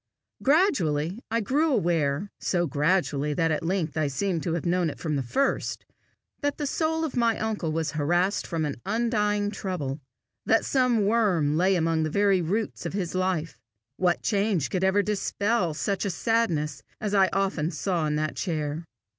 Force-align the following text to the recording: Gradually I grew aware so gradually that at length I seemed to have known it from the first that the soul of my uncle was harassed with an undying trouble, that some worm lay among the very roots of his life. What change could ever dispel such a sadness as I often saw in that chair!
Gradually 0.41 1.19
I 1.29 1.41
grew 1.41 1.71
aware 1.71 2.31
so 2.39 2.65
gradually 2.65 3.35
that 3.35 3.51
at 3.51 3.61
length 3.61 3.95
I 3.97 4.07
seemed 4.07 4.41
to 4.41 4.53
have 4.53 4.65
known 4.65 4.89
it 4.89 4.97
from 4.97 5.15
the 5.15 5.21
first 5.21 5.85
that 6.41 6.57
the 6.57 6.65
soul 6.65 7.05
of 7.05 7.15
my 7.15 7.37
uncle 7.37 7.71
was 7.71 7.91
harassed 7.91 8.51
with 8.51 8.65
an 8.65 8.81
undying 8.83 9.51
trouble, 9.51 10.01
that 10.43 10.65
some 10.65 11.05
worm 11.05 11.55
lay 11.55 11.75
among 11.75 12.01
the 12.01 12.09
very 12.09 12.41
roots 12.41 12.83
of 12.87 12.93
his 12.93 13.13
life. 13.13 13.59
What 13.97 14.23
change 14.23 14.71
could 14.71 14.83
ever 14.83 15.03
dispel 15.03 15.75
such 15.75 16.03
a 16.03 16.09
sadness 16.09 16.81
as 16.99 17.13
I 17.13 17.29
often 17.31 17.69
saw 17.69 18.07
in 18.07 18.15
that 18.15 18.35
chair! 18.35 18.85